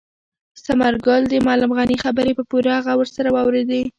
ثمرګل 0.65 1.21
د 1.29 1.33
معلم 1.45 1.71
غني 1.77 1.97
خبرې 2.03 2.33
په 2.35 2.43
پوره 2.49 2.75
غور 2.85 3.07
سره 3.17 3.29
واورېدې. 3.35 3.81